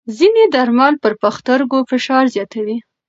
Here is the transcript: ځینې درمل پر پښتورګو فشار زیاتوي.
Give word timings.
ځینې 0.17 0.43
درمل 0.53 0.93
پر 1.03 1.13
پښتورګو 1.21 1.77
فشار 1.89 2.23
زیاتوي. 2.35 2.77